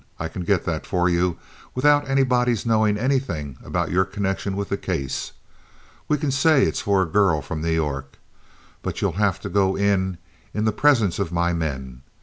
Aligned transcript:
I 0.19 0.29
can 0.29 0.41
get 0.45 0.65
that 0.65 0.87
for 0.87 1.07
you 1.07 1.37
without 1.75 2.09
anybody's 2.09 2.65
knowing 2.65 2.97
anything 2.97 3.59
about 3.63 3.91
your 3.91 4.03
connection 4.03 4.55
with 4.57 4.69
the 4.69 4.75
case. 4.75 5.31
We 6.07 6.17
can 6.17 6.31
say 6.31 6.63
it's 6.63 6.81
for 6.81 7.03
a 7.03 7.05
girl 7.05 7.43
from 7.43 7.61
New 7.61 7.69
York. 7.69 8.13
But 8.81 9.03
you'll 9.03 9.11
have 9.21 9.39
to 9.41 9.47
go 9.49 9.75
in 9.77 10.17
in 10.55 10.65
the 10.65 10.71
presence 10.71 11.19
of 11.19 11.31
my 11.31 11.53
men. 11.53 12.01